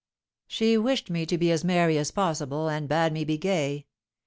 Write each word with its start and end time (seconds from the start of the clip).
"She 0.47 0.79
wished 0.79 1.11
me 1.11 1.27
to 1.27 1.37
be 1.37 1.51
as 1.51 1.63
merry 1.63 1.95
as 1.99 2.09
possible, 2.09 2.67
and 2.67 2.89
bade 2.89 3.13
me 3.13 3.23
be 3.23 3.37
gay! 3.37 3.85